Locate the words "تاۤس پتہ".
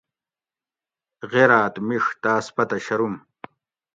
2.21-2.77